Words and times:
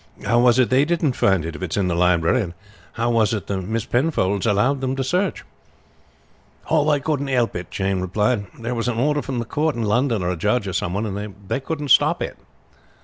How 0.25 0.39
was 0.39 0.57
it 0.57 0.71
they 0.71 0.83
didn't 0.83 1.13
find 1.13 1.45
it 1.45 1.55
if 1.55 1.61
it's 1.61 1.77
in 1.77 1.87
the 1.87 1.93
library, 1.93 2.41
and 2.41 2.55
how 2.93 3.11
was 3.11 3.35
it 3.35 3.45
the 3.45 3.61
Miss 3.61 3.85
Penfolds 3.85 4.47
allowed 4.47 4.81
them 4.81 4.95
to 4.95 5.03
search?" 5.03 5.43
"They 6.67 6.99
couldn't 7.01 7.27
help 7.27 7.55
it," 7.55 7.69
Jane 7.69 8.01
replied. 8.01 8.47
"There 8.59 8.73
was 8.73 8.87
an 8.87 8.97
order 8.97 9.21
from 9.21 9.37
the 9.37 9.45
court 9.45 9.75
in 9.75 9.83
London, 9.83 10.23
or 10.23 10.31
a 10.31 10.35
judge 10.35 10.67
or 10.67 10.73
some 10.73 10.95
one, 10.95 11.05
and 11.05 11.35
they 11.47 11.59
couldn't 11.59 11.89
stop 11.89 12.23
it. 12.23 12.35